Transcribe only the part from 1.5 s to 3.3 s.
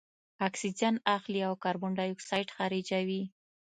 کاربن دای اکساید خارجوي.